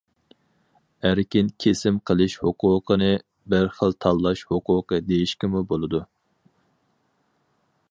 [1.09, 3.11] ئەركىن كېسىم قىلىش ھوقۇقىنى
[3.55, 6.05] بىر خىل تاللاش ھوقۇقى دېيىشكىمۇ بولىدۇ.